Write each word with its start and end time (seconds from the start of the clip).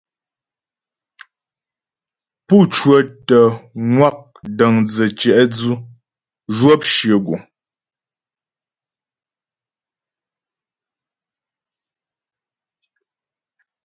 Pú 2.45 2.57
cwətə 2.73 3.39
ŋwa' 3.91 4.15
dəndzə̀ 4.57 5.09
tyɛ̌'dzʉ 5.19 5.71
zhwɔp 6.55 6.81
shyə 6.91 7.17
guŋ. 7.25 7.41